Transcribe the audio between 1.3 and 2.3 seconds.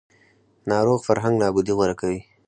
نابودي غوره کوي